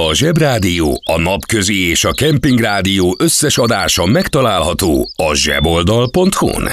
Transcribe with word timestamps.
A 0.00 0.14
Zsebrádió, 0.14 1.02
a 1.04 1.18
Napközi 1.18 1.88
és 1.88 2.04
a 2.04 2.12
Kempingrádió 2.12 3.16
összes 3.18 3.58
adása 3.58 4.06
megtalálható 4.06 5.10
a 5.16 5.34
zseboldal.hu-n. 5.34 6.68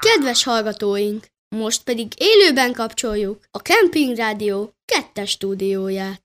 Kedves 0.00 0.44
hallgatóink! 0.44 1.24
Most 1.56 1.82
pedig 1.82 2.12
élőben 2.16 2.72
kapcsoljuk 2.72 3.38
a 3.50 3.58
Kempingrádió 3.58 4.72
kettes 4.84 5.30
stúdióját. 5.30 6.22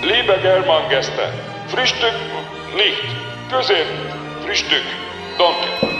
Liebe 0.00 0.36
Germangäste, 0.42 1.34
Frühstück 1.66 2.16
nicht, 2.74 3.16
Közép, 3.50 3.86
Frühstück, 4.42 4.84
danke. 5.36 5.99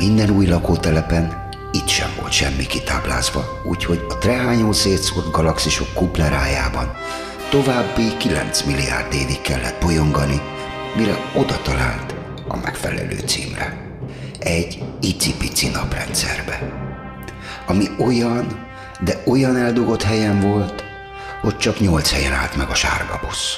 minden 0.00 0.30
új 0.30 0.46
lakótelepen, 0.46 1.48
itt 1.72 1.88
sem 1.88 2.10
volt 2.20 2.32
semmi 2.32 2.66
kitáblázva, 2.66 3.60
úgyhogy 3.64 4.04
a 4.08 4.18
trehányó 4.18 4.72
szétszórt 4.72 5.30
galaxisok 5.30 5.94
kuplerájában 5.94 6.92
további 7.50 8.16
9 8.16 8.62
milliárd 8.62 9.14
évig 9.14 9.40
kellett 9.40 9.80
bolyongani, 9.80 10.40
mire 10.96 11.16
oda 11.34 11.62
talált 11.62 12.14
a 12.48 12.56
megfelelő 12.56 13.18
címre. 13.26 13.76
Egy 14.38 14.82
icipici 15.00 15.68
naprendszerbe. 15.68 16.72
Ami 17.66 17.84
olyan, 17.98 18.66
de 19.04 19.22
olyan 19.26 19.56
eldugott 19.56 20.02
helyen 20.02 20.40
volt, 20.40 20.84
hogy 21.40 21.56
csak 21.56 21.80
nyolc 21.80 22.12
helyen 22.12 22.32
állt 22.32 22.56
meg 22.56 22.68
a 22.68 22.74
sárga 22.74 23.20
busz. 23.26 23.56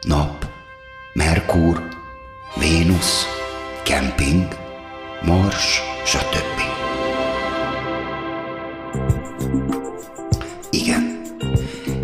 Nap, 0.00 0.46
Merkur, 1.12 1.88
Vénusz, 2.54 3.26
kemping, 3.82 4.63
Mars, 5.26 5.80
stb. 6.04 6.60
Igen, 10.70 11.22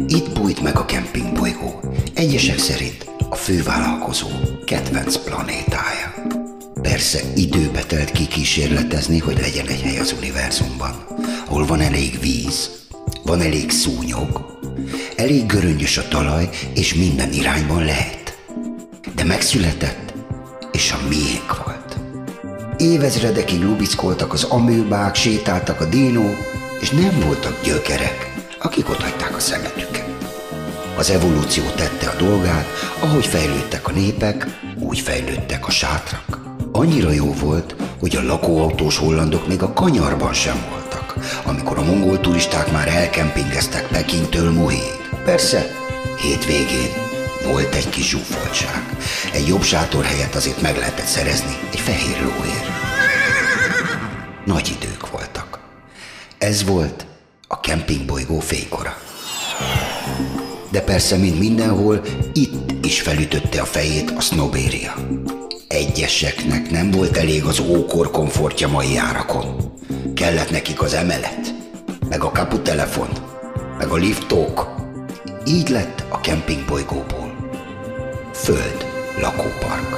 itt 0.09 0.33
bújt 0.33 0.61
meg 0.63 0.77
a 0.77 0.85
kempingbolygó, 0.85 1.81
egyesek 2.15 2.59
szerint 2.59 3.07
a 3.29 3.35
fővállalkozó 3.35 4.29
kedvenc 4.65 5.17
planétája. 5.17 6.15
Persze 6.83 7.21
időbe 7.37 7.83
telt 7.83 8.11
kikísérletezni, 8.11 9.19
hogy 9.19 9.39
legyen 9.41 9.67
egy 9.67 9.81
hely 9.81 9.99
az 9.99 10.15
univerzumban, 10.19 11.07
ahol 11.47 11.67
van 11.67 11.81
elég 11.81 12.21
víz, 12.21 12.71
van 13.23 13.41
elég 13.41 13.71
szúnyog, 13.71 14.59
elég 15.17 15.47
göröngyös 15.47 15.97
a 15.99 16.09
talaj, 16.09 16.49
és 16.75 16.95
minden 16.95 17.33
irányban 17.33 17.85
lehet. 17.85 18.39
De 19.15 19.25
megszületett, 19.25 20.15
és 20.73 20.93
a 20.93 21.09
miénk 21.09 21.65
volt. 21.65 21.70
Évezredekig 22.81 23.63
lubickoltak 23.63 24.33
az 24.33 24.45
amőbák, 24.45 25.15
sétáltak 25.15 25.81
a 25.81 25.85
dinók, 25.85 26.37
és 26.81 26.91
nem 26.91 27.21
voltak 27.27 27.63
gyökerek, 27.63 28.35
akik 28.59 28.89
otthagyták 28.89 29.37
a 29.37 29.41
szemetüket. 29.41 30.05
Az 30.97 31.11
evolúció 31.11 31.65
tette 31.77 32.09
a 32.09 32.17
dolgát, 32.17 32.67
ahogy 33.01 33.27
fejlődtek 33.27 33.89
a 33.89 33.93
népek, 33.93 34.47
úgy 34.79 34.99
fejlődtek 35.01 35.67
a 35.67 35.71
sátrak. 35.71 36.39
Annyira 36.73 37.11
jó 37.11 37.33
volt, 37.33 37.75
hogy 37.99 38.17
a 38.17 38.23
lakóautós 38.23 38.97
hollandok 38.97 39.49
még 39.49 39.63
a 39.63 39.73
kanyarban 39.73 40.33
sem 40.33 40.65
voltak, 40.71 41.15
amikor 41.45 41.79
a 41.79 41.85
mongol 41.85 42.21
turisták 42.21 42.73
már 42.73 42.89
elkempingeztek 42.89 43.87
Pekintől 43.89 44.51
Muhig. 44.51 45.09
Persze, 45.25 45.67
hétvégén 46.17 47.10
volt 47.45 47.75
egy 47.75 47.89
kis 47.89 48.09
zsúfoltság. 48.09 48.97
Egy 49.33 49.47
jobb 49.47 49.63
sátor 49.63 50.05
helyett 50.05 50.35
azért 50.35 50.61
meg 50.61 50.77
lehetett 50.77 51.07
szerezni 51.07 51.57
egy 51.71 51.81
fehér 51.81 52.21
lóért. 52.21 52.69
Nagy 54.45 54.77
idők 54.81 55.11
voltak. 55.11 55.59
Ez 56.39 56.65
volt 56.65 57.07
a 57.49 57.61
kempingbolygó 57.61 58.41
fénykora. 58.41 58.97
De 60.71 60.81
persze, 60.81 61.17
mint 61.17 61.39
mindenhol, 61.39 62.01
itt 62.33 62.85
is 62.85 63.01
felütötte 63.01 63.61
a 63.61 63.65
fejét 63.65 64.11
a 64.11 64.21
sznobéria. 64.21 64.95
Egyeseknek 65.69 66.71
nem 66.71 66.91
volt 66.91 67.17
elég 67.17 67.45
az 67.45 67.61
ókor 67.61 68.11
komfortja 68.11 68.69
mai 68.69 68.97
árakon. 68.97 69.73
Kellett 70.15 70.51
nekik 70.51 70.83
az 70.83 70.95
emelet, 70.95 71.55
meg 72.09 72.23
a 72.23 72.31
kaputelefon, 72.31 73.09
meg 73.79 73.89
a 73.89 73.97
liftók. 73.97 74.75
Így 75.47 75.69
lett 75.69 76.05
a 76.09 76.21
kempingbolygóból. 76.21 77.20
Föld 78.43 78.87
lakópark. 79.21 79.97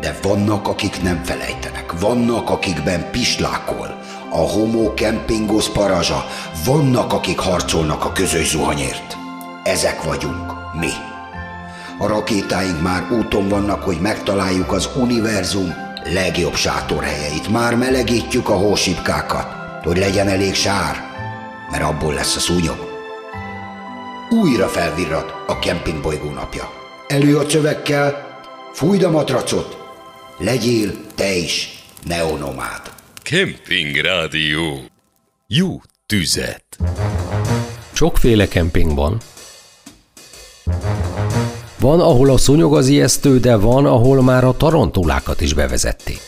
De 0.00 0.18
vannak, 0.22 0.68
akik 0.68 1.02
nem 1.02 1.24
felejtenek, 1.24 2.00
vannak, 2.00 2.50
akikben 2.50 3.10
pislákol, 3.10 3.98
a 4.30 4.36
homo 4.36 4.94
kempingos 4.94 5.68
parazsa, 5.68 6.24
vannak, 6.64 7.12
akik 7.12 7.38
harcolnak 7.38 8.04
a 8.04 8.12
közös 8.12 8.48
zuhanyért. 8.48 9.16
Ezek 9.64 10.02
vagyunk, 10.02 10.52
mi. 10.80 10.92
A 11.98 12.06
rakétáink 12.06 12.82
már 12.82 13.12
úton 13.12 13.48
vannak, 13.48 13.82
hogy 13.82 14.00
megtaláljuk 14.00 14.72
az 14.72 14.88
univerzum 14.96 15.74
legjobb 16.04 16.54
sátorhelyeit. 16.54 17.48
Már 17.48 17.74
melegítjük 17.74 18.48
a 18.48 18.56
hósipkákat, 18.56 19.46
hogy 19.82 19.98
legyen 19.98 20.28
elég 20.28 20.54
sár, 20.54 20.96
mert 21.70 21.82
abból 21.82 22.14
lesz 22.14 22.36
a 22.36 22.40
szúnyog. 22.40 22.87
Újra 24.30 24.66
felvirrat 24.66 25.34
a 25.46 25.58
kempingbolygó 25.58 26.30
napja. 26.30 26.70
Elő 27.06 27.36
a 27.36 27.46
csövekkel, 27.46 28.38
fújd 28.72 29.02
a 29.02 29.10
matracot, 29.10 29.76
legyél 30.38 30.90
te 31.14 31.36
is 31.36 31.84
neonomád. 32.06 32.82
Kemping 33.22 33.96
Rádió. 33.96 34.78
Jó 35.46 35.80
tüzet. 36.06 36.64
Sokféle 37.92 38.48
kemping 38.48 38.94
van. 38.94 39.20
Van, 41.78 42.00
ahol 42.00 42.30
a 42.30 42.36
szúnyog 42.36 42.74
az 42.74 42.88
ijesztő, 42.88 43.38
de 43.38 43.56
van, 43.56 43.86
ahol 43.86 44.22
már 44.22 44.44
a 44.44 44.56
tarantulákat 44.56 45.40
is 45.40 45.54
bevezették. 45.54 46.20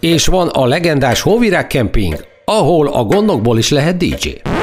És 0.00 0.26
van 0.26 0.48
a 0.48 0.66
legendás 0.66 1.20
Hóvirág 1.20 1.66
kemping, 1.66 2.26
ahol 2.44 2.86
a 2.86 3.04
gondokból 3.04 3.58
is 3.58 3.68
lehet 3.68 3.96
DJ. 3.96 4.53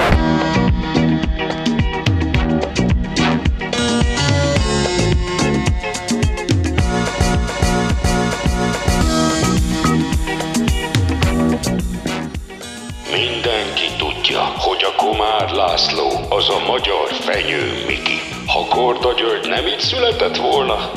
Született 19.81 20.37
volna, 20.37 20.91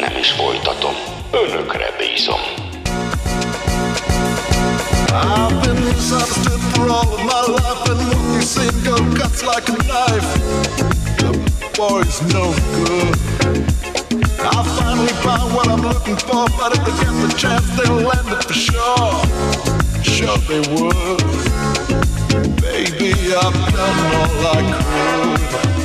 nem 0.00 0.16
is 0.20 0.30
folytatom. 0.30 0.94
Önökre 1.30 1.96
bízom. 1.98 2.40
Boy's 11.76 12.20
no 12.32 12.52
good. 12.84 13.16
I 14.42 14.62
finally 14.76 15.14
found 15.24 15.54
what 15.54 15.66
I'm 15.68 15.82
looking 15.82 16.16
for, 16.16 16.44
but 16.58 16.76
if 16.76 16.84
they 16.84 16.92
get 17.04 17.14
the 17.24 17.34
chance, 17.38 17.66
they'll 17.76 18.02
land 18.10 18.28
it 18.28 18.44
for 18.44 18.52
sure. 18.52 19.12
Sure 20.02 20.36
they 20.48 20.60
would. 20.74 21.22
Baby, 22.60 23.12
I've 23.34 23.72
done 23.72 23.98
all 24.14 24.46
I 24.46 24.60
could. 24.82 25.79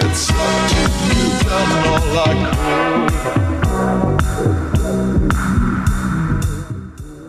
It's 0.00 0.30
up 0.30 0.36
to 0.70 0.80
you, 1.08 1.26
done 1.42 1.72
all 1.88 2.18
I 2.18 2.30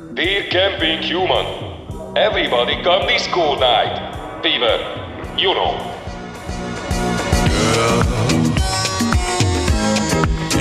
could. 0.05 0.15
Dear 0.15 0.43
camping 0.51 1.01
human, 1.01 1.45
everybody 2.15 2.75
come 2.83 3.07
this 3.07 3.25
cool 3.27 3.59
night. 3.59 3.95
Fever, 4.43 4.77
you 5.35 5.53
know. 5.55 5.77
Girl, 7.49 8.03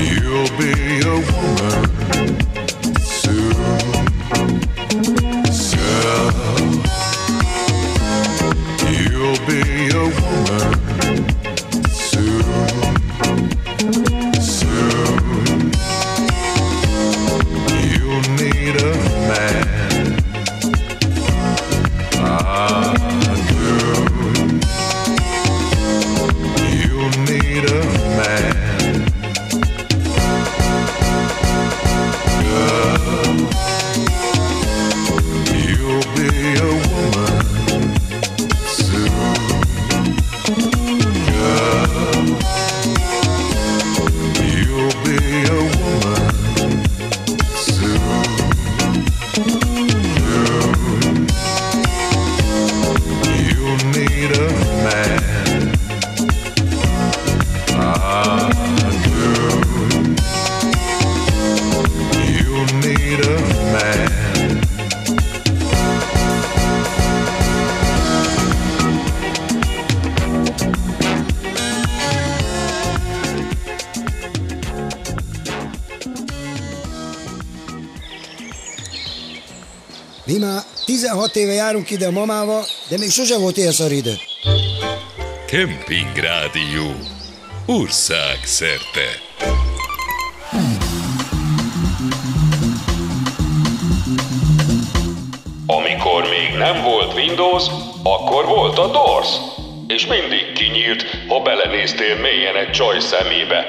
you'll 0.00 0.52
be 0.56 0.72
a 1.02 1.06
woman. 1.32 1.57
Járunk 81.68 81.90
ide 81.90 82.06
a 82.06 82.10
mamával, 82.10 82.64
de 82.88 82.98
még 82.98 83.10
sose 83.10 83.38
volt 83.38 83.56
ilyen 83.56 83.72
szar 83.72 83.92
idő. 83.92 84.14
Kemping 85.46 86.16
Rádió. 86.16 86.86
Ország 87.66 88.38
szerte. 88.44 89.08
Amikor 95.66 96.22
még 96.22 96.58
nem 96.58 96.82
volt 96.82 97.14
Windows, 97.14 97.64
akkor 98.02 98.46
volt 98.46 98.78
a 98.78 98.86
DORS. 98.86 99.28
És 99.86 100.06
mindig 100.06 100.52
kinyílt, 100.54 101.02
ha 101.28 101.42
belenéztél 101.42 102.16
mélyen 102.20 102.56
egy 102.56 102.70
csaj 102.70 103.00
szemébe. 103.00 103.64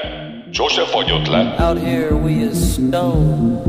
Sose 0.52 0.84
fagyott 0.84 1.26
le. 1.26 1.54
Out 1.58 1.82
here 1.82 2.14
we 2.14 2.30
is 2.30 2.72
stone. 2.72 3.59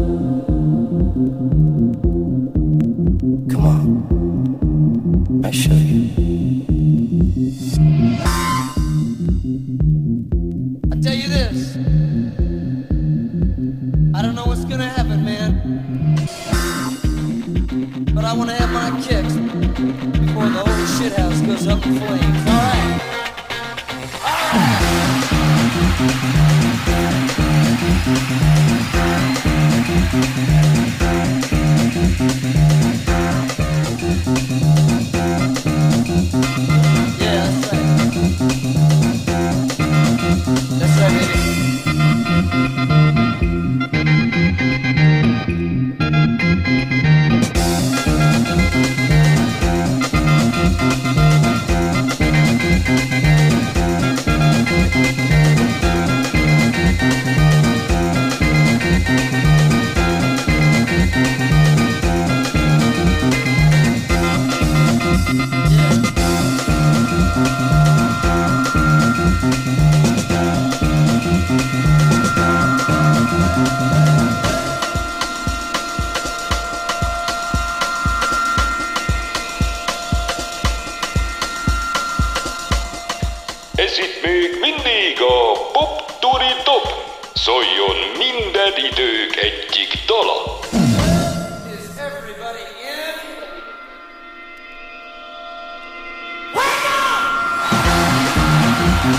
You 99.12 99.18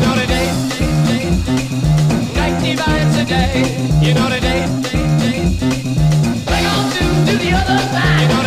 know 0.00 0.14
the 0.14 0.26
day, 0.26 0.48
night 2.34 2.56
divides 2.62 3.16
the 3.16 3.24
day. 3.28 3.52
You 4.00 4.14
know 4.14 4.28
on 6.64 6.90
to, 6.90 7.04
the 7.36 7.50
other 7.52 7.80
side. 7.92 8.20
You 8.22 8.28
know 8.28 8.42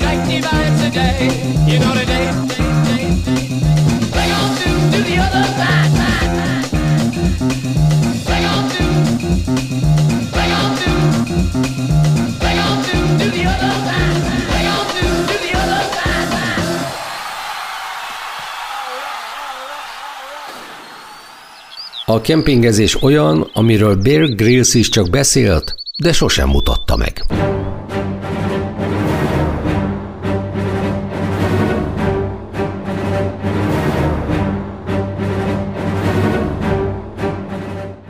night 0.00 0.22
divides 0.28 0.78
the 0.82 0.90
day. 0.90 1.72
You 1.72 1.78
know 1.78 2.05
A 22.16 22.20
kempingezés 22.20 23.02
olyan, 23.02 23.50
amiről 23.52 23.96
Bear 24.02 24.28
Grylls 24.28 24.74
is 24.74 24.88
csak 24.88 25.10
beszélt, 25.10 25.74
de 25.98 26.12
sosem 26.12 26.48
mutatta 26.48 26.96
meg. 26.96 27.24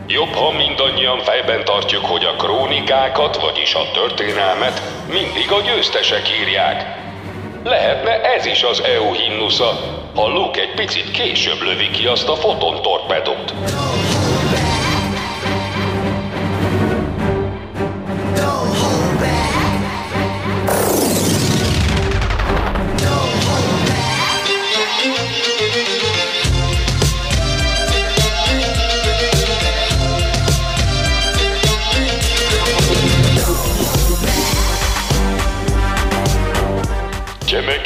Jobb, 0.07 0.29
ha 0.29 0.53
mindannyian 0.57 1.19
fejben 1.19 1.65
tartjuk, 1.65 2.05
hogy 2.05 2.25
a 2.25 2.37
krónikákat, 2.37 3.41
vagyis 3.41 3.75
a 3.75 3.91
történelmet 3.95 4.83
mindig 5.09 5.51
a 5.51 5.61
győztesek 5.61 6.25
írják. 6.41 7.06
Lehetne 7.67 8.21
ez 8.21 8.47
is 8.47 8.63
az 8.63 8.83
EU 8.83 9.13
himnusza, 9.13 9.81
ha 10.15 10.29
Luke 10.29 10.61
egy 10.61 10.75
picit 10.75 11.11
később 11.11 11.63
lövi 11.63 11.91
ki 11.91 12.07
azt 12.07 12.29
a 12.29 12.35
fotontorpedót. 12.37 13.55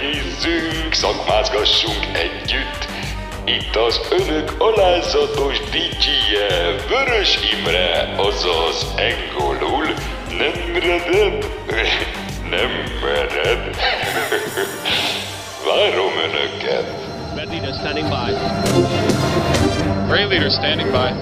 Csemegézzünk, 0.00 0.92
szakmázgassunk 0.92 2.04
együtt. 2.12 2.88
Itt 3.44 3.76
az 3.76 4.00
önök 4.10 4.54
alázatos 4.58 5.60
DJ-je, 5.60 6.74
Vörös 6.88 7.38
Imre, 7.52 8.14
azaz 8.16 8.86
engolul, 8.96 9.86
nem 10.28 10.72
reded, 10.72 11.46
nem 12.54 12.70
mered. 13.02 13.76
Várom 15.66 16.12
önöket. 16.24 17.08
Red 17.34 17.48
leader 17.48 17.72
standing 17.72 18.08
by. 18.08 18.32
Gray 20.06 20.24
leader 20.24 20.50
standing 20.50 20.90
by. 20.90 21.12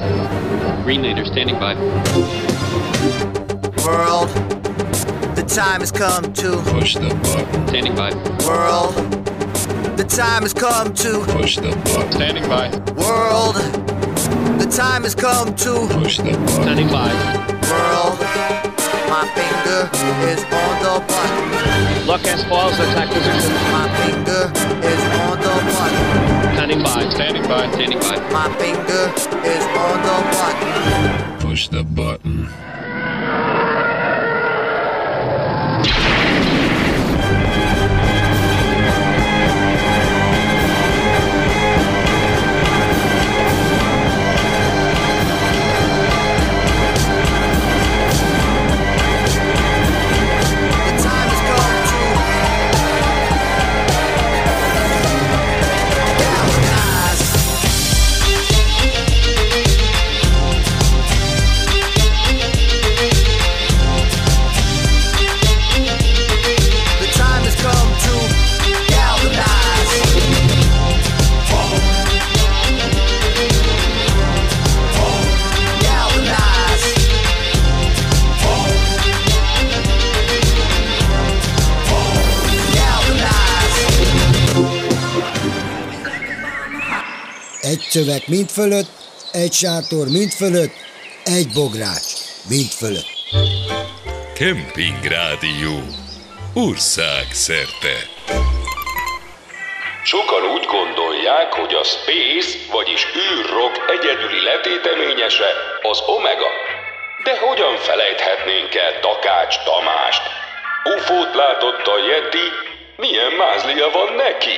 Green 0.84 1.00
leader 1.02 1.24
standing 1.24 1.58
by. 1.58 1.74
World, 3.84 4.57
time 5.48 5.80
has 5.80 5.90
come 5.90 6.32
to 6.34 6.60
Push 6.62 6.94
the 6.94 7.08
button. 7.08 7.68
Standing 7.68 7.94
by. 7.96 8.12
world. 8.46 8.94
The 9.96 10.04
time 10.04 10.42
has 10.42 10.52
come 10.52 10.92
to 10.94 11.24
Push 11.24 11.56
the 11.56 11.70
button. 11.70 12.12
Standing 12.12 12.46
by. 12.48 12.68
world. 12.96 13.56
The 14.60 14.68
time 14.70 15.02
has 15.02 15.14
come 15.14 15.54
to 15.56 15.88
Push 15.88 16.18
the 16.18 16.32
button. 16.32 16.48
Standing 16.48 16.88
by. 16.88 17.08
world. 17.70 18.18
My 19.08 19.24
finger 19.32 19.88
is 20.28 20.44
on 20.44 20.74
the 20.84 20.94
button. 21.08 22.06
Lock 22.06 22.24
and 22.26 22.40
spoils 22.40 22.74
attack 22.74 23.08
position. 23.08 23.54
My 23.72 23.88
finger 24.04 24.52
is 24.84 25.02
on 25.24 25.40
the 25.40 25.54
button. 25.72 26.54
Standing 26.54 26.82
by. 26.82 27.08
Standing 27.08 27.42
by. 27.48 27.72
Standing 27.72 28.00
by. 28.00 28.16
My 28.30 28.48
finger 28.60 29.04
is 29.48 29.64
on 29.84 29.96
the 30.06 30.16
button. 30.36 31.40
Push 31.40 31.68
the 31.68 31.82
button. 31.84 32.17
Egy 88.18 88.24
szöveg 88.24 88.38
mind 88.38 88.50
fölött, 88.50 88.90
egy 89.32 89.52
sátor 89.52 90.06
mind 90.18 90.32
fölött, 90.40 90.74
egy 91.24 91.48
bogrács 91.54 92.10
mind 92.52 92.70
fölött. 92.80 93.10
Kemping 94.38 95.02
Rádió. 95.16 95.76
Ország 96.54 97.26
szerte. 97.46 97.94
Sokan 100.04 100.44
úgy 100.54 100.66
gondolják, 100.76 101.52
hogy 101.60 101.74
a 101.74 101.84
Space, 101.84 102.50
vagyis 102.76 103.02
űrrock 103.26 103.76
egyedüli 103.96 104.40
letéteményese 104.50 105.50
az 105.90 105.98
Omega. 106.16 106.50
De 107.24 107.38
hogyan 107.46 107.76
felejthetnénk 107.76 108.74
el 108.74 109.00
Takács 109.00 109.56
Tamást? 109.68 110.22
Ufót 110.94 111.34
látott 111.42 111.86
a 111.94 111.98
Yeti, 112.08 112.46
milyen 112.96 113.32
mázlia 113.32 113.88
van 113.90 114.10
neki? 114.26 114.56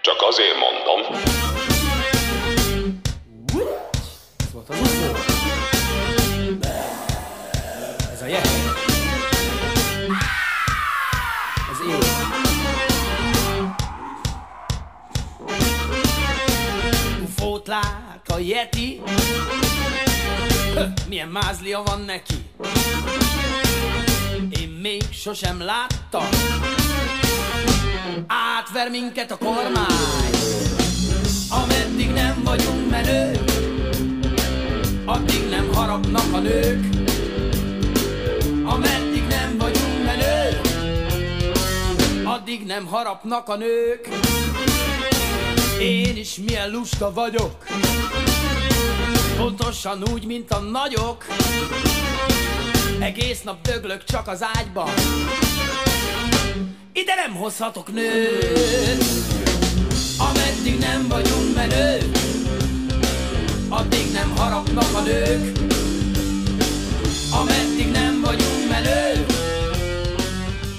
Csak 0.00 0.22
azért 0.30 0.58
mondom. 0.66 1.00
Volt 4.66 4.80
az 4.80 4.90
UFO. 4.90 5.12
Ez 8.12 8.22
a 8.22 8.26
Yeti. 8.26 8.48
Ez 11.70 11.80
én. 11.88 11.98
UFO-t 17.24 17.66
lát 17.66 18.28
a 18.28 18.38
Yeti. 18.38 19.02
Milyen 21.08 21.28
mázlia 21.28 21.82
van 21.82 22.00
neki. 22.00 22.34
Én 24.60 24.68
még 24.68 25.02
sosem 25.12 25.60
láttam. 25.60 26.28
Átver 28.26 28.90
minket 28.90 29.30
a 29.30 29.36
kormány. 29.36 30.32
Ameddig 31.50 32.10
nem 32.10 32.42
vagyunk 32.44 32.90
menők 32.90 33.53
addig 35.04 35.48
nem 35.48 35.72
harapnak 35.72 36.32
a 36.32 36.38
nők, 36.38 36.84
ameddig 38.64 39.26
nem 39.28 39.56
vagyunk 39.58 40.04
menők, 40.04 40.60
addig 42.24 42.66
nem 42.66 42.86
harapnak 42.86 43.48
a 43.48 43.56
nők. 43.56 44.08
Én 45.80 46.16
is 46.16 46.36
milyen 46.46 46.70
lusta 46.70 47.12
vagyok, 47.12 47.66
pontosan 49.36 50.02
úgy, 50.12 50.26
mint 50.26 50.50
a 50.50 50.58
nagyok, 50.58 51.26
egész 53.00 53.42
nap 53.42 53.62
döglök 53.62 54.04
csak 54.04 54.28
az 54.28 54.44
ágyban, 54.54 54.90
ide 56.92 57.14
nem 57.14 57.34
hozhatok 57.34 57.92
nőt, 57.92 59.04
ameddig 60.18 60.78
nem 60.78 61.08
vagyunk 61.08 61.54
menők, 61.54 62.23
addig 63.76 64.12
nem 64.12 64.36
harapnak 64.36 64.94
a 64.94 65.00
nők, 65.00 65.58
ameddig 67.40 67.90
nem 67.90 68.20
vagyunk 68.20 68.68
menők, 68.70 69.30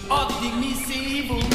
addig 0.08 0.52
mi 0.60 0.72
szívunk. 0.88 1.54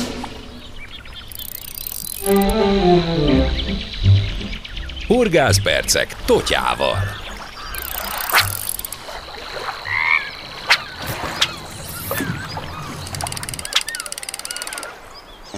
Horgászpercek 5.07 6.17
Totyával. 6.25 6.99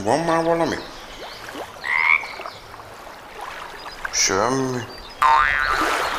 Van 0.04 0.18
már 0.20 0.44
valami? 0.44 0.76
Semmi. 4.12 4.91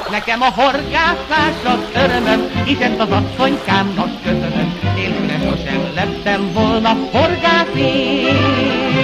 Nekem 0.09 0.41
a 0.41 0.49
horgászás 0.49 1.63
az 1.63 2.01
örömöm, 2.03 2.63
hiszen 2.65 2.99
az 2.99 3.09
asszonykámnak 3.09 4.21
köszönöm. 4.23 4.79
Nélküle 4.95 5.39
sosem 5.39 5.91
lettem 5.95 6.53
volna 6.53 6.93
horgász 7.11 7.75
én. 7.75 9.03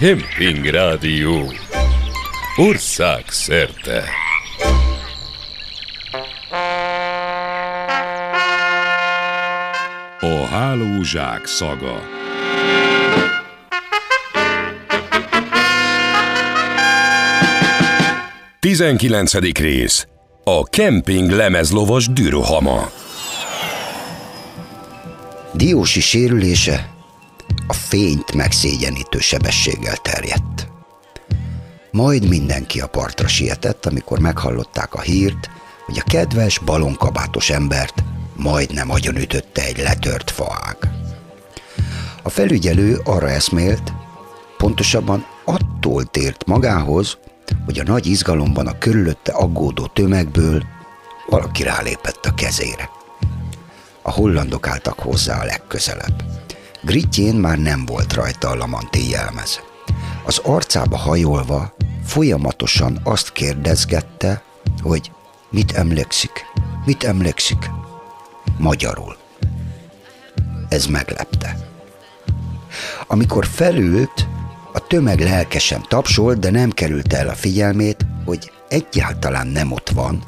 Kemping 0.00 0.64
Rádió. 0.66 1.52
Ország 2.56 3.24
hálózsák 10.50 11.46
szaga. 11.46 12.02
Tizenkilencedik 18.60 19.58
rész. 19.58 20.06
A 20.44 20.64
kemping 20.64 21.30
lemezlovas 21.30 22.06
dűrohama. 22.06 22.90
Diósi 25.52 26.00
sérülése 26.00 26.90
a 27.66 27.72
fényt 27.72 28.34
megszégyenítő 28.34 29.18
sebességgel 29.18 29.96
terjedt. 29.96 30.68
Majd 31.90 32.28
mindenki 32.28 32.80
a 32.80 32.86
partra 32.86 33.28
sietett, 33.28 33.86
amikor 33.86 34.18
meghallották 34.18 34.94
a 34.94 35.00
hírt, 35.00 35.50
hogy 35.86 35.98
a 35.98 36.10
kedves 36.10 36.58
balonkabátos 36.58 37.50
embert 37.50 38.02
majdnem 38.42 38.90
agyonütötte 38.90 39.62
egy 39.64 39.78
letört 39.78 40.30
faág. 40.30 40.76
A 42.22 42.28
felügyelő 42.28 43.00
arra 43.04 43.30
eszmélt, 43.30 43.92
pontosabban 44.56 45.26
attól 45.44 46.04
tért 46.04 46.46
magához, 46.46 47.18
hogy 47.64 47.78
a 47.78 47.82
nagy 47.82 48.06
izgalomban 48.06 48.66
a 48.66 48.78
körülötte 48.78 49.32
aggódó 49.32 49.86
tömegből 49.86 50.62
valaki 51.28 51.62
rálépett 51.62 52.24
a 52.26 52.34
kezére. 52.34 52.90
A 54.02 54.10
hollandok 54.10 54.68
álltak 54.68 54.98
hozzá 54.98 55.40
a 55.40 55.44
legközelebb. 55.44 56.24
Gritjén 56.82 57.34
már 57.34 57.58
nem 57.58 57.86
volt 57.86 58.12
rajta 58.12 58.48
a 58.48 58.54
lamanté 58.54 59.08
jelmez. 59.08 59.60
Az 60.24 60.38
arcába 60.38 60.96
hajolva 60.96 61.74
folyamatosan 62.04 63.00
azt 63.04 63.32
kérdezgette, 63.32 64.42
hogy 64.82 65.10
mit 65.50 65.72
emlékszik, 65.72 66.44
mit 66.84 67.04
emlékszik. 67.04 67.70
Magyarul. 68.60 69.16
Ez 70.68 70.86
meglepte. 70.86 71.56
Amikor 73.06 73.46
felült, 73.46 74.28
a 74.72 74.86
tömeg 74.86 75.20
lelkesen 75.20 75.84
tapsolt, 75.88 76.38
de 76.38 76.50
nem 76.50 76.70
került 76.70 77.12
el 77.12 77.28
a 77.28 77.34
figyelmét, 77.34 78.06
hogy 78.24 78.52
egyáltalán 78.68 79.46
nem 79.46 79.72
ott 79.72 79.88
van, 79.88 80.22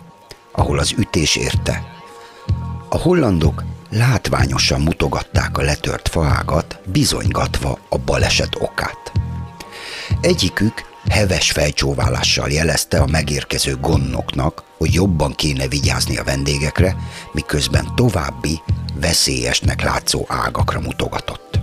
ahol 0.52 0.78
az 0.78 0.94
ütés 0.96 1.36
érte. 1.36 1.82
A 2.88 2.96
hollandok 2.96 3.64
látványosan 3.90 4.80
mutogatták 4.80 5.58
a 5.58 5.62
letört 5.62 6.08
faágat, 6.08 6.78
bizonygatva 6.86 7.78
a 7.88 7.98
baleset 7.98 8.56
okát. 8.60 9.12
Egyikük 10.20 10.91
heves 11.08 11.50
fejcsóválással 11.50 12.50
jelezte 12.50 13.00
a 13.00 13.06
megérkező 13.06 13.76
gonnoknak, 13.76 14.62
hogy 14.78 14.92
jobban 14.94 15.32
kéne 15.34 15.68
vigyázni 15.68 16.16
a 16.16 16.24
vendégekre, 16.24 16.96
miközben 17.32 17.94
további, 17.94 18.60
veszélyesnek 18.94 19.82
látszó 19.82 20.24
ágakra 20.28 20.80
mutogatott. 20.80 21.58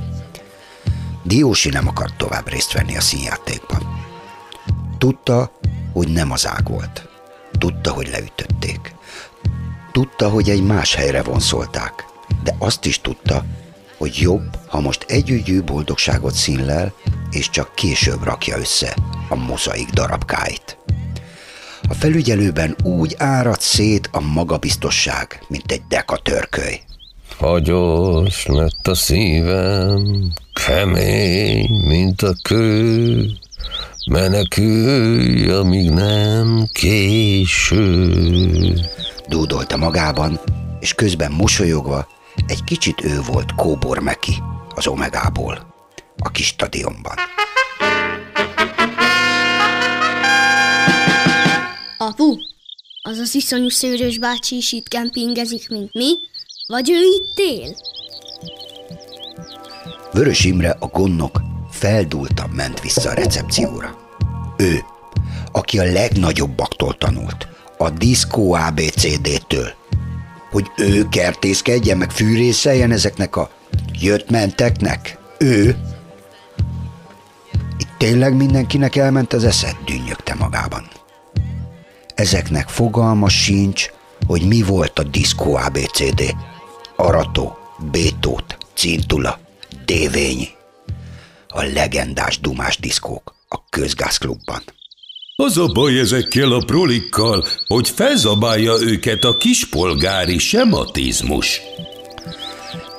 Diósi 1.24 1.70
nem 1.70 1.88
akart 1.88 2.18
tovább 2.18 2.50
részt 2.50 2.74
venni 2.74 2.98
a 2.98 3.02
színjátékban. 3.02 4.06
Tudta, 4.98 5.52
hogy 5.94 6.08
nem 6.08 6.32
az 6.32 6.48
ág 6.48 6.68
volt. 6.70 7.08
Tudta, 7.58 7.92
hogy 7.92 8.08
leütötték. 8.08 8.96
Tudta, 9.92 10.30
hogy 10.30 10.50
egy 10.50 10.64
más 10.64 10.96
helyre 10.96 11.24
vonszolták, 11.24 12.06
de 12.44 12.56
azt 12.60 12.86
is 12.86 13.02
tudta, 13.02 13.44
hogy 14.00 14.18
jobb, 14.18 14.58
ha 14.68 14.80
most 14.80 15.06
együgyű 15.08 15.62
boldogságot 15.62 16.34
színlel, 16.34 16.94
és 17.32 17.50
csak 17.50 17.76
később 17.76 18.24
rakja 18.24 18.58
össze 18.58 18.96
a 19.30 19.36
mozaik 19.36 19.90
darabkáit. 19.90 20.78
A 21.90 21.94
felügyelőben 21.94 22.76
úgy 22.84 23.16
árad 23.18 23.62
szét 23.62 24.10
a 24.12 24.20
magabiztosság, 24.20 25.46
mint 25.48 25.72
egy 25.72 25.82
dekatörköly. 25.90 26.80
Hagyos 27.38 28.46
lett 28.46 28.88
a 28.88 28.96
szívem, 28.96 30.34
kemény, 30.66 31.70
mint 31.88 32.22
a 32.22 32.34
kő, 32.44 33.26
menekülj, 34.12 35.50
amíg 35.50 35.90
nem 35.90 36.68
késő. 36.72 37.84
Dúdolta 39.28 39.78
magában, 39.78 40.40
és 40.80 40.94
közben 40.94 41.32
mosolyogva 41.32 42.08
egy 42.48 42.64
kicsit 42.64 43.04
ő 43.04 43.22
volt 43.22 43.56
Kóbor 43.56 44.00
Meki 44.00 44.42
az 44.76 44.88
Omegából, 44.88 45.76
a 46.18 46.30
kis 46.30 46.46
stadionban. 46.46 47.16
Apu, 51.98 52.36
az 53.02 53.18
az 53.18 53.36
iszonyú 53.36 53.70
szőrös 53.70 54.18
bácsi 54.18 54.56
is 54.56 54.72
itt 54.72 54.88
kempingezik, 54.88 55.70
mint 55.70 55.94
mi? 55.94 56.18
Vagy 56.68 56.90
ő 56.92 57.02
itt 57.02 57.40
él? 57.40 57.76
Vörös 60.12 60.46
Imre 60.46 60.76
a 60.80 60.88
gonnok 60.88 61.42
feldúltan 61.72 62.50
ment 62.50 62.82
vissza 62.82 63.10
a 63.10 63.14
recepcióra. 63.14 63.98
Ő, 64.58 64.80
aki 65.52 65.80
a 65.80 65.92
legnagyobbaktól 65.92 66.98
tanult, 66.98 67.48
a 67.78 67.90
diszkó 67.90 68.54
ABCD-től, 68.54 69.74
hogy 70.52 70.72
ő 70.78 71.08
kertészkedjen, 71.10 71.98
meg 71.98 72.12
fűrészeljen 72.12 72.92
ezeknek 72.92 73.36
a 73.36 73.50
jött-menteknek. 74.02 75.18
Ő? 75.38 75.78
Itt 77.78 77.94
tényleg 77.98 78.36
mindenkinek 78.36 78.96
elment 78.96 79.34
az 79.34 79.44
eszed, 79.44 79.76
dünnyögte 79.86 80.34
magában. 80.34 80.88
Ezeknek 82.16 82.68
fogalma 82.68 83.30
sincs, 83.30 83.92
hogy 84.28 84.48
mi 84.48 84.62
volt 84.62 85.00
a 85.00 85.04
diszkó 85.04 85.56
ABCD. 85.56 86.36
Arató, 86.96 87.58
Bétót, 87.92 88.58
Cintula, 88.74 89.40
Dévényi. 89.86 90.48
A 91.48 91.64
legendás 91.64 92.40
dumás 92.40 92.78
diszkók 92.78 93.36
a 93.48 93.70
közgázklubban. 93.70 94.62
Az 95.42 95.58
a 95.58 95.68
baj 95.68 96.00
ezekkel 96.00 96.52
a 96.52 96.64
prolikkal, 96.66 97.46
hogy 97.68 97.90
felzabálja 97.90 98.74
őket 98.82 99.24
a 99.24 99.38
kispolgári 99.38 100.38
sematizmus. 100.38 101.62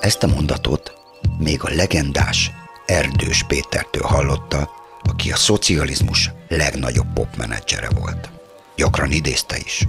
Ezt 0.00 0.22
a 0.22 0.26
mondatot 0.26 0.92
még 1.38 1.60
a 1.62 1.74
legendás 1.74 2.50
Erdős 2.86 3.44
Pétertől 3.48 4.02
hallotta, 4.02 4.70
aki 5.02 5.32
a 5.32 5.36
szocializmus 5.36 6.30
legnagyobb 6.48 7.12
popmenedzsere 7.14 7.88
volt. 7.98 8.30
Gyakran 8.76 9.10
idézte 9.10 9.56
is. 9.64 9.86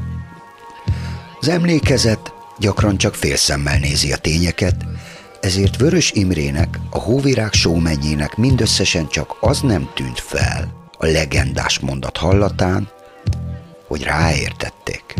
Az 1.39 1.47
emlékezet 1.47 2.33
gyakran 2.59 2.97
csak 2.97 3.15
félszemmel 3.15 3.77
nézi 3.77 4.11
a 4.11 4.17
tényeket, 4.17 4.85
ezért 5.41 5.77
Vörös 5.77 6.11
Imrének, 6.11 6.79
a 6.89 6.99
hóvirág 6.99 7.53
sómenjének 7.53 8.35
mindösszesen 8.35 9.07
csak 9.09 9.35
az 9.39 9.59
nem 9.59 9.91
tűnt 9.93 10.19
fel 10.19 10.80
a 11.01 11.05
legendás 11.05 11.79
mondat 11.79 12.17
hallatán, 12.17 12.89
hogy 13.87 14.03
ráértették. 14.03 15.15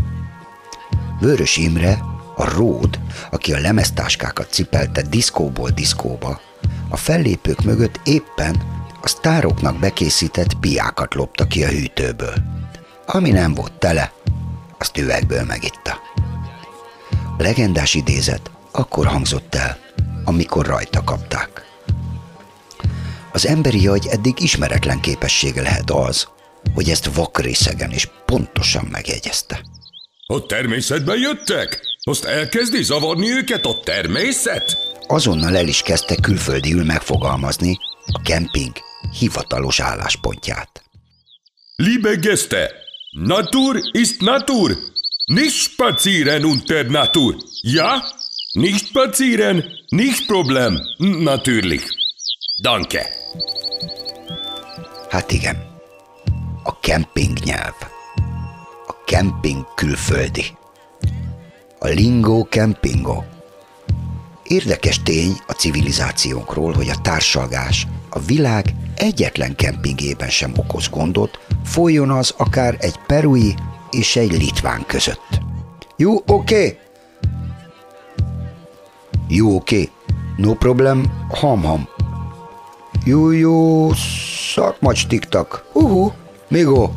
Vörös 1.19 1.57
Imre, 1.57 1.99
a 2.35 2.53
ród, 2.55 2.99
aki 3.31 3.53
a 3.53 3.59
lemeztáskákat 3.59 4.51
cipelte 4.51 5.01
diszkóból 5.01 5.69
diszkóba, 5.69 6.41
a 6.89 6.97
fellépők 6.97 7.63
mögött 7.63 7.99
éppen 8.03 8.61
a 9.01 9.07
sztároknak 9.07 9.79
bekészített 9.79 10.59
piákat 10.59 11.13
lopta 11.13 11.45
ki 11.45 11.63
a 11.63 11.67
hűtőből. 11.67 12.33
Ami 13.05 13.29
nem 13.29 13.53
volt 13.53 13.73
tele, 13.73 14.11
azt 14.77 14.97
üvegből 14.97 15.43
megitta. 15.43 15.99
A 17.37 17.41
legendás 17.41 17.93
idézet 17.93 18.51
akkor 18.71 19.05
hangzott 19.05 19.55
el, 19.55 19.77
amikor 20.25 20.65
rajta 20.65 21.03
kapták. 21.03 21.70
Az 23.33 23.45
emberi 23.45 23.87
agy 23.87 24.07
eddig 24.07 24.39
ismeretlen 24.39 24.99
képessége 24.99 25.61
lehet 25.61 25.91
az, 25.91 26.27
hogy 26.73 26.89
ezt 26.89 27.13
vakrészegen 27.13 27.91
és 27.91 28.07
pontosan 28.25 28.87
megjegyezte. 28.91 29.61
A 30.25 30.45
természetben 30.45 31.19
jöttek? 31.19 31.79
Azt 32.03 32.23
elkezdi 32.23 32.83
zavarni 32.83 33.29
őket 33.31 33.65
a 33.65 33.79
természet? 33.83 34.77
Azonnal 35.07 35.57
el 35.57 35.67
is 35.67 35.81
kezdte 35.81 36.15
külföldiül 36.15 36.83
megfogalmazni 36.85 37.77
a 38.05 38.21
kemping 38.21 38.71
hivatalos 39.19 39.79
álláspontját. 39.79 40.83
Liebe 41.75 42.15
Gäste, 42.15 42.71
Natur 43.11 43.79
ist 43.91 44.21
Natur. 44.21 44.77
Nicht 45.25 45.55
spazieren 45.55 46.43
unter 46.43 46.89
Natur. 46.89 47.35
Ja? 47.61 48.03
Nicht 48.53 48.87
spazieren, 48.87 49.63
nicht 49.89 50.25
Problem. 50.25 50.79
Natürlich. 50.99 51.83
Danke. 52.61 53.20
Hát 55.09 55.31
igen, 55.31 55.55
a 56.63 56.79
kemping 56.79 57.37
nyelv. 57.43 57.73
A 58.87 59.03
kemping 59.05 59.65
külföldi. 59.75 60.45
A 61.79 61.87
lingo 61.87 62.43
kempingo. 62.43 63.23
Érdekes 64.43 65.03
tény 65.03 65.33
a 65.47 65.51
civilizációnkról, 65.51 66.73
hogy 66.73 66.89
a 66.89 67.01
társalgás 67.01 67.87
a 68.09 68.19
világ 68.19 68.75
egyetlen 68.95 69.55
kempingében 69.55 70.29
sem 70.29 70.53
okoz 70.55 70.89
gondot, 70.89 71.39
folyjon 71.65 72.09
az 72.09 72.33
akár 72.37 72.77
egy 72.79 72.99
perui 73.07 73.55
és 73.89 74.15
egy 74.15 74.31
litván 74.31 74.83
között. 74.87 75.39
Jó, 75.95 76.13
oké? 76.13 76.33
Okay. 76.33 76.77
Jó, 79.27 79.55
oké. 79.55 79.75
Okay. 79.75 79.89
No 80.37 80.53
problem, 80.53 81.27
ham-ham. 81.29 81.87
Suck 83.05 84.79
much 84.79 85.07
tiktak. 85.07 85.65
Uhu, 85.73 86.11
migo. 86.47 86.93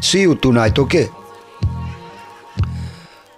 See 0.00 0.20
you 0.20 0.34
tonight, 0.34 0.78
oké? 0.78 0.98
Okay? 0.98 1.10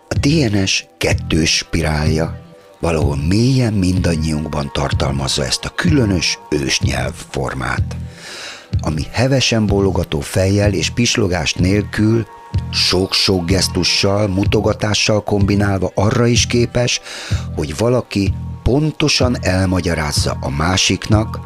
A 0.08 0.14
DNS 0.20 0.84
kettős 0.98 1.56
spirálja 1.56 2.40
valahol 2.80 3.16
mélyen 3.16 3.72
mindannyiunkban 3.72 4.70
tartalmazza 4.72 5.44
ezt 5.44 5.64
a 5.64 5.68
különös 5.74 6.38
ősnyelvformát, 6.50 7.96
ami 8.80 9.02
hevesen 9.10 9.66
bólogató 9.66 10.20
fejjel 10.20 10.72
és 10.72 10.90
pislogás 10.90 11.54
nélkül 11.54 12.26
sok-sok 12.72 13.46
gesztussal, 13.46 14.28
mutogatással 14.28 15.22
kombinálva 15.22 15.90
arra 15.94 16.26
is 16.26 16.46
képes, 16.46 17.00
hogy 17.56 17.76
valaki 17.76 18.34
pontosan 18.62 19.36
elmagyarázza 19.40 20.36
a 20.40 20.50
másiknak, 20.50 21.38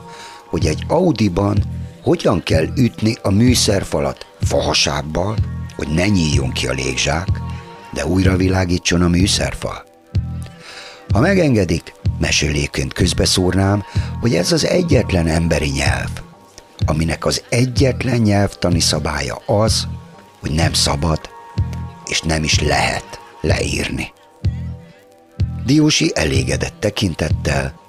hogy 0.51 0.67
egy 0.67 0.85
Audiban 0.89 1.63
hogyan 2.03 2.43
kell 2.43 2.67
ütni 2.77 3.15
a 3.23 3.31
műszerfalat 3.31 4.27
fahasábbal, 4.41 5.37
hogy 5.77 5.89
ne 5.89 6.07
nyíljon 6.07 6.53
ki 6.53 6.67
a 6.67 6.73
légzsák, 6.73 7.29
de 7.93 8.07
újra 8.07 8.37
világítson 8.37 9.03
a 9.03 9.09
műszerfal. 9.09 9.85
Ha 11.13 11.21
megengedik, 11.21 11.95
meséléként 12.21 12.93
közbeszúrnám, 12.93 13.85
hogy 14.21 14.35
ez 14.35 14.53
az 14.53 14.67
egyetlen 14.67 15.27
emberi 15.27 15.69
nyelv, 15.69 16.11
aminek 16.87 17.27
az 17.27 17.43
egyetlen 17.49 18.21
nyelvtani 18.21 18.81
szabálya 18.81 19.43
az, 19.47 19.87
hogy 20.41 20.51
nem 20.51 20.73
szabad, 20.73 21.21
és 22.05 22.21
nem 22.21 22.45
is 22.45 22.61
lehet 22.61 23.21
leírni. 23.41 24.13
Diósi 25.65 26.13
elégedett 26.15 26.75
tekintettel 26.81 27.81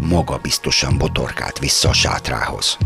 magabiztosan 0.00 0.98
botorkált 0.98 1.58
vissza 1.58 1.88
a 1.88 1.92
sátrához. 1.92 2.78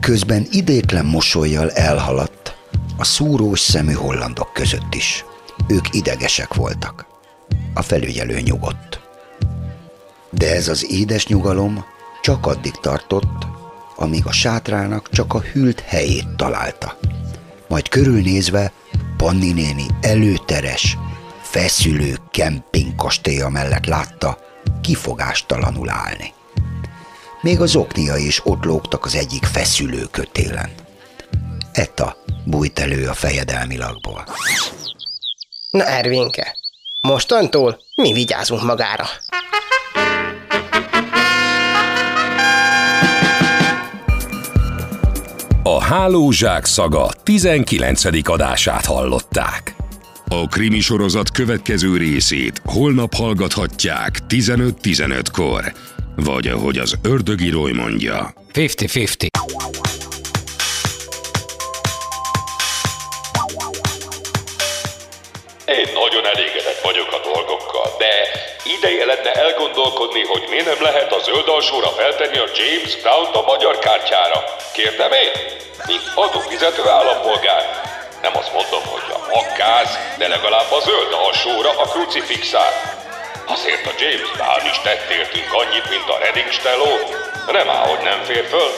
Közben 0.00 0.46
idétlen 0.50 1.04
mosolyjal 1.04 1.70
elhaladt 1.70 2.56
a 2.96 3.04
szúrós 3.04 3.60
szemű 3.60 3.92
hollandok 3.92 4.52
között 4.52 4.94
is. 4.94 5.24
Ők 5.68 5.94
idegesek 5.94 6.54
voltak. 6.54 7.06
A 7.74 7.82
felügyelő 7.82 8.40
nyugodt. 8.40 9.00
De 10.30 10.54
ez 10.54 10.68
az 10.68 10.90
édes 10.90 11.26
nyugalom 11.26 11.84
csak 12.22 12.46
addig 12.46 12.72
tartott, 12.72 13.46
amíg 13.96 14.26
a 14.26 14.32
sátrának 14.32 15.10
csak 15.10 15.34
a 15.34 15.40
hűlt 15.40 15.80
helyét 15.80 16.28
találta. 16.36 16.98
Majd 17.68 17.88
körülnézve 17.88 18.72
Panni 19.16 19.52
néni 19.52 19.86
előteres, 20.00 20.98
feszülő 21.42 22.16
kempingkastélya 22.30 23.48
mellett 23.48 23.86
látta 23.86 24.38
kifogástalanul 24.90 25.90
állni. 25.90 26.32
Még 27.40 27.60
az 27.60 27.76
oknia 27.76 28.16
is 28.16 28.40
ott 28.46 28.64
lógtak 28.64 29.04
az 29.04 29.14
egyik 29.14 29.44
feszülő 29.44 30.06
kötélen. 30.10 30.70
Etta 31.72 32.16
bújt 32.44 32.78
elő 32.78 33.08
a 33.08 33.14
fejedelmilagból. 33.14 34.24
Na 35.70 35.84
Ervinke, 35.84 36.56
mostantól 37.00 37.80
mi 37.94 38.12
vigyázunk 38.12 38.62
magára. 38.62 39.04
A 45.62 45.80
Hálózsák 45.80 46.64
szaga 46.64 47.08
19. 47.22 48.28
adását 48.28 48.84
hallották. 48.84 49.74
A 50.32 50.46
krimi 50.46 50.80
sorozat 50.80 51.30
következő 51.30 51.96
részét 51.96 52.60
holnap 52.64 53.14
hallgathatják 53.14 54.10
15-15-kor. 54.28 55.72
Vagy 56.16 56.46
ahogy 56.46 56.78
az 56.78 56.94
ördögírói 57.02 57.72
mondja. 57.72 58.32
50-50. 58.52 59.26
Én 65.66 65.88
nagyon 66.00 66.24
elégedett 66.32 66.80
vagyok 66.82 67.10
a 67.12 67.20
dolgokkal, 67.32 67.88
de 67.98 68.12
ideje 68.78 69.04
lenne 69.04 69.32
elgondolkodni, 69.32 70.22
hogy 70.32 70.44
mi 70.50 70.60
nem 70.70 70.82
lehet 70.82 71.12
a 71.12 71.18
zöld 71.18 71.48
alsóra 71.48 71.88
feltenni 71.88 72.38
a 72.38 72.48
James 72.58 73.00
Brown-t 73.02 73.34
a 73.36 73.42
magyar 73.42 73.78
kártyára. 73.78 74.38
Kérdem 74.72 75.12
én? 75.12 75.32
Mint 75.86 76.04
adófizető 76.14 76.82
állampolgár. 76.88 77.89
Nem 78.22 78.36
azt 78.40 78.52
mondom, 78.52 78.84
hogy 78.94 79.06
a 79.16 79.20
makkáz, 79.34 79.90
de 80.18 80.26
legalább 80.28 80.70
a 80.78 80.80
zöld 80.88 81.12
alsóra 81.24 81.70
a 81.82 81.86
krucifixát. 81.92 82.74
Azért 83.54 83.86
a 83.86 83.92
James 84.00 84.30
Brown 84.36 84.64
is 84.72 84.78
tett 84.86 85.10
értünk 85.18 85.50
annyit, 85.60 85.86
mint 85.92 86.08
a 86.14 86.18
Redding 86.22 86.50
Stelló. 86.58 86.92
Nem 87.52 87.68
áll, 87.76 87.86
hogy 87.90 88.02
nem 88.10 88.20
fér 88.28 88.44
föl. 88.52 88.70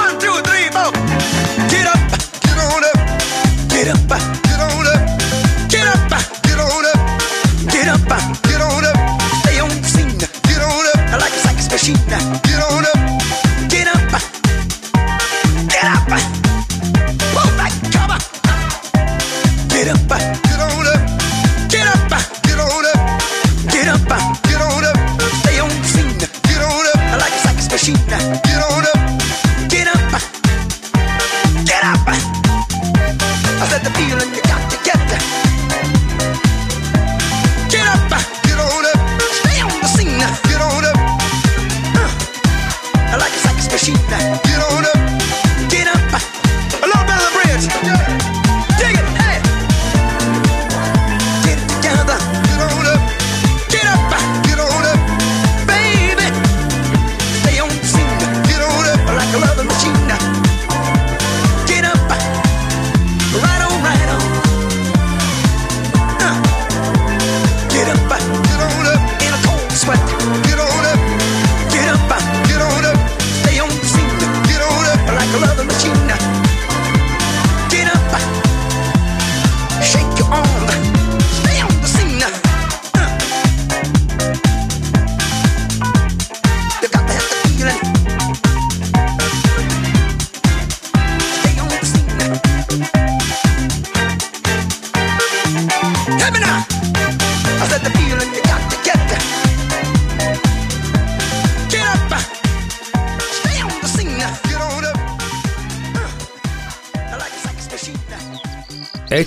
One, 0.00 0.16
two, 0.22 0.40
three, 0.40 0.68
four. 0.76 0.90
Get 1.72 1.86
up, 1.94 2.02
get 2.46 2.58
on 2.74 2.82
up, 2.90 3.00
get 3.74 3.88
up, 3.94 4.12
get 4.48 4.60
on 4.68 4.86
up, 4.94 5.04
get 5.72 5.86
up, 5.94 6.02
get 6.46 6.58
on 6.68 6.84
up, 6.92 7.00
get 7.72 7.88
up, 7.94 8.29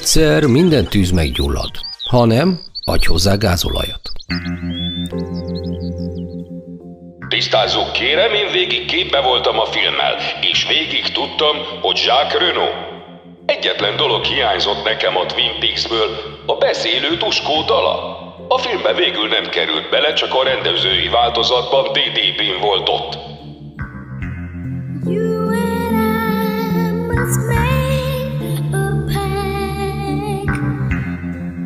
Egyszer 0.04 0.44
minden 0.46 0.86
tűz 0.86 1.12
meggyullad. 1.12 1.72
Ha 2.10 2.26
nem, 2.26 2.60
adj 2.86 3.06
hozzá 3.08 3.36
gázolajat. 3.36 4.02
Tisztázzuk 7.28 7.92
kérem, 7.92 8.34
én 8.34 8.52
végig 8.52 8.86
képbe 8.86 9.22
voltam 9.22 9.60
a 9.60 9.66
filmmel, 9.66 10.16
és 10.52 10.68
végig 10.68 11.12
tudtam, 11.12 11.56
hogy 11.82 12.02
Jacques 12.06 12.42
Renault. 12.42 12.76
Egyetlen 13.46 13.96
dolog 13.96 14.24
hiányzott 14.24 14.84
nekem 14.84 15.18
a 15.18 15.26
Twin 15.26 15.60
Peaksből, 15.60 16.10
a 16.46 16.56
beszélő 16.58 17.18
tuskó 17.18 17.62
dala. 17.62 17.98
A 18.48 18.58
filmbe 18.58 18.94
végül 18.94 19.28
nem 19.28 19.50
került 19.50 19.90
bele, 19.90 20.14
csak 20.14 20.34
a 20.34 20.44
rendezői 20.44 21.08
változatban 21.08 21.84
DDP-n 21.84 22.62
volt 22.62 22.90
ott. 22.90 23.18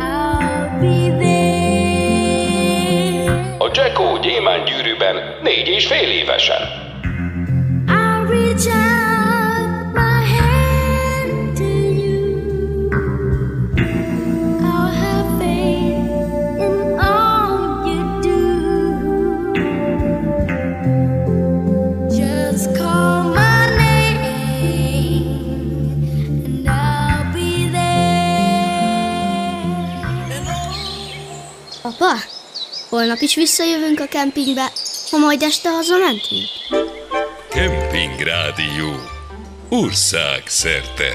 I'll 0.00 0.80
be 0.80 1.10
there. 1.18 2.46
A 3.58 3.70
Jacko 3.72 4.18
gyémán 4.20 4.64
gyűrűben 4.64 5.16
négy 5.42 5.68
és 5.68 5.86
fél 5.86 6.10
évesen. 6.10 6.62
I'll 7.88 8.26
reach 8.28 8.66
out 8.68 9.01
holnap 33.12 33.30
is 33.30 33.34
visszajövünk 33.34 34.00
a 34.00 34.06
kempingbe, 34.06 34.72
ha 35.10 35.16
majd 35.18 35.42
este 35.42 35.68
hazamentünk. 35.70 36.48
Kemping 37.50 38.20
Rádió. 38.20 38.90
Ország 39.68 40.42
szerte. 40.46 41.10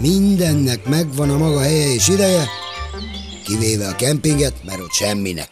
Mindennek 0.00 0.84
megvan 0.84 1.30
a 1.30 1.36
maga 1.36 1.60
helye 1.60 1.92
és 1.92 2.08
ideje, 2.08 2.44
kivéve 3.44 3.86
a 3.88 3.96
kempinget, 3.96 4.54
mert 4.64 4.80
ott 4.80 4.92
semminek. 4.92 5.50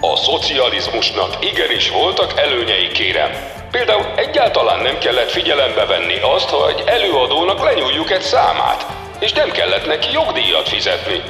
A 0.00 0.16
szocializmusnak 0.16 1.44
igenis 1.44 1.90
voltak 1.90 2.38
előnyei, 2.38 2.88
kérem. 2.88 3.30
Például 3.70 4.06
egyáltalán 4.16 4.82
nem 4.82 4.98
kellett 4.98 5.30
figyelembe 5.30 5.84
venni 5.86 6.18
azt, 6.34 6.48
hogy 6.48 6.82
előadónak 6.86 7.64
lenyúljuk 7.64 8.10
egy 8.10 8.22
számát, 8.22 8.86
és 9.18 9.32
nem 9.32 9.50
kellett 9.50 9.86
neki 9.86 10.12
jogdíjat 10.12 10.68
fizetni. 10.68 11.22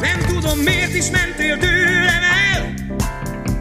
Nem 0.00 0.18
tudom, 0.26 0.58
miért 0.58 0.94
is 0.94 1.10
mentél 1.10 1.58
tőlem 1.58 2.22
el, 2.52 2.74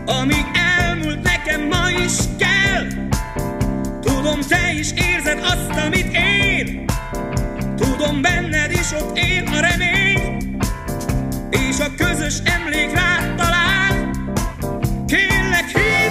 amíg 0.05 0.45
elmúlt 0.53 1.21
nekem 1.21 1.61
ma 1.61 1.89
is 2.05 2.13
kell. 2.37 2.87
Tudom, 4.01 4.39
te 4.41 4.73
is 4.73 4.91
érzed 4.95 5.39
azt, 5.41 5.85
amit 5.85 6.17
én, 6.17 6.85
tudom, 7.75 8.21
benned 8.21 8.71
is 8.71 8.91
ott 8.91 9.17
él 9.17 9.43
a 9.45 9.59
remény, 9.59 10.37
és 11.49 11.79
a 11.79 11.95
közös 11.97 12.35
emlék 12.43 12.93
rád 12.93 13.35
talál. 13.35 14.09
Kérlek, 15.07 15.65
hívjál, 15.65 16.06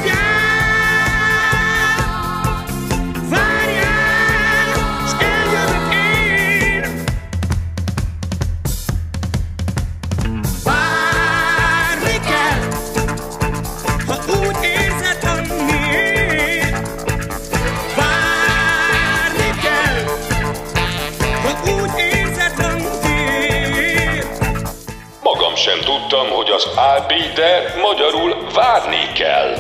sem 25.57 25.81
tudtam, 25.81 26.29
hogy 26.29 26.51
az 26.51 26.65
be 27.09 27.33
there 27.35 27.75
magyarul 27.81 28.37
várni 28.55 29.13
kell. 29.15 29.55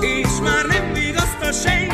És 0.00 0.28
már 0.42 0.64
nem 0.66 0.92
vigasztal 0.92 1.52
senki 1.52 1.89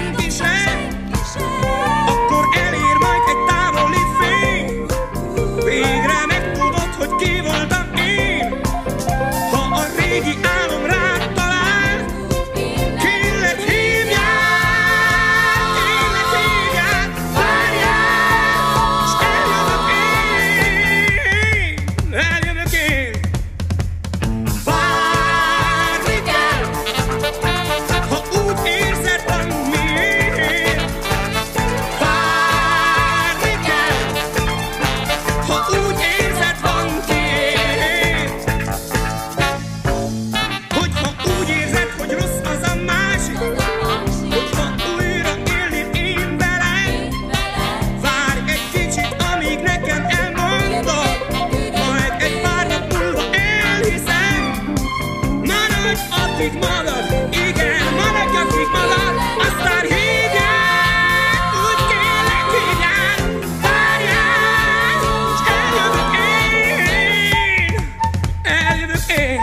Addig 56.47 56.61
magad, 56.61 57.05
igen, 57.33 57.95
maradj 57.95 58.37
addig 58.37 58.69
magad, 58.73 59.15
aztán 59.39 59.83
hívjál, 59.83 61.39
úgy 61.67 61.83
kérlek 61.91 62.47
hívjál, 62.55 63.19
várjál, 63.63 64.99
s 65.37 65.49
eljövök 65.49 66.13
én, 66.19 67.81
eljövök 68.43 69.09
én. 69.19 69.41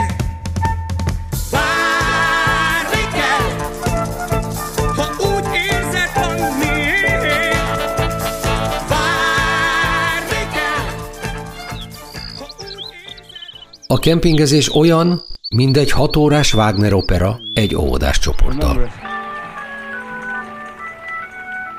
A 13.87 13.99
kempingezés 13.99 14.75
olyan, 14.75 15.23
mint 15.53 15.77
egy 15.77 15.91
hatórás 15.91 16.53
Wagner 16.53 16.93
opera 16.93 17.39
egy 17.53 17.75
óvodás 17.75 18.19
csoporttal. 18.19 18.89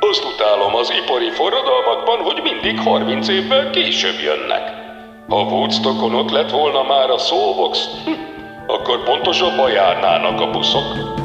Azt 0.00 0.24
utálom 0.34 0.74
az 0.74 0.92
ipari 1.02 1.30
forradalmakban, 1.30 2.18
hogy 2.18 2.40
mindig 2.42 2.78
30 2.78 3.28
évvel 3.28 3.70
később 3.70 4.18
jönnek. 4.24 4.62
Ha 5.28 5.36
Woodstockon 5.36 6.14
ott 6.14 6.30
lett 6.30 6.50
volna 6.50 6.82
már 6.82 7.10
a 7.10 7.18
Soulbox, 7.18 7.88
hm, 8.04 8.10
akkor 8.66 9.04
pontosabban 9.04 9.70
járnának 9.70 10.40
a 10.40 10.50
buszok. 10.50 11.22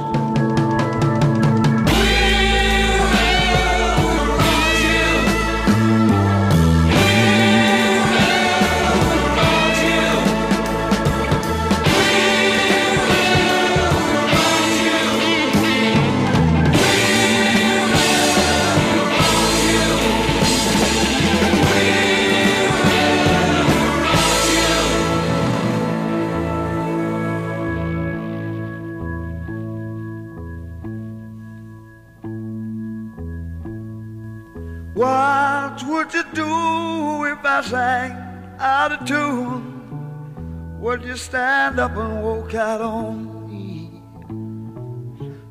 Up 41.80 41.96
and 41.96 42.22
walk 42.22 42.54
out 42.56 42.82
on 42.82 43.50
me? 43.50 44.02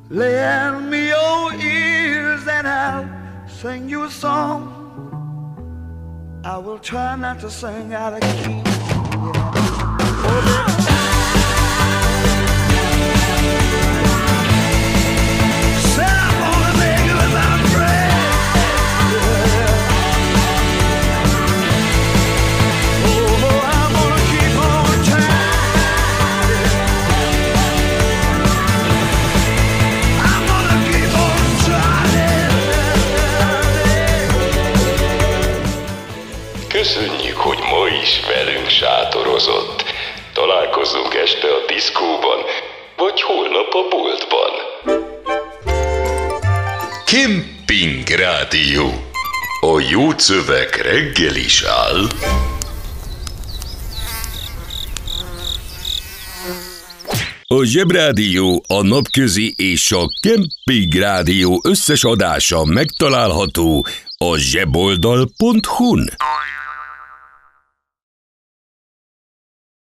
Lend 0.09 0.91
me 0.91 1.07
your 1.07 1.53
ears 1.55 2.47
and 2.47 2.67
I'll 2.67 3.09
sing 3.49 3.89
you 3.89 4.03
a 4.03 4.11
song. 4.11 4.75
I 6.43 6.57
will 6.57 6.79
try 6.79 7.15
not 7.15 7.39
to 7.39 7.49
sing 7.49 7.93
out 7.95 8.13
of 8.13 8.21
key. 8.43 8.68
Szöveg 50.29 50.69
reggel 50.81 51.35
is 51.35 51.63
áll. 51.63 52.07
A 57.47 57.63
Zsebrádió, 57.63 58.63
a 58.67 58.81
Napközi 58.81 59.53
és 59.57 59.91
a 59.91 60.05
Kemping 60.21 60.93
Rádió 60.93 61.61
összes 61.63 62.03
adása 62.03 62.65
megtalálható 62.65 63.85
a 64.17 64.37
zseboldal.hu-n. 64.37 66.09